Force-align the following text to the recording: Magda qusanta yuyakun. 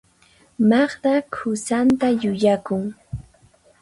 Magda 0.69 1.13
qusanta 1.33 2.07
yuyakun. 2.21 2.83